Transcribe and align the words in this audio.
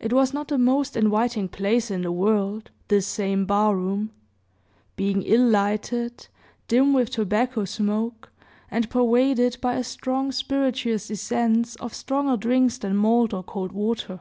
It 0.00 0.12
was 0.12 0.34
not 0.34 0.48
the 0.48 0.58
most 0.58 0.98
inviting 0.98 1.48
place 1.48 1.90
in 1.90 2.02
the 2.02 2.12
world, 2.12 2.70
this 2.88 3.06
same 3.06 3.46
bar 3.46 3.74
room 3.74 4.10
being 4.96 5.22
illy 5.22 5.48
lighted, 5.50 6.28
dim 6.68 6.92
with 6.92 7.08
tobacco 7.08 7.64
smoke, 7.64 8.30
and 8.70 8.90
pervaded 8.90 9.56
by 9.62 9.76
a 9.76 9.82
strong 9.82 10.30
spirituous 10.30 11.10
essence 11.10 11.74
of 11.76 11.94
stronger 11.94 12.36
drinks 12.36 12.76
than 12.76 12.98
malt 12.98 13.32
or 13.32 13.42
cold 13.42 13.72
water. 13.72 14.20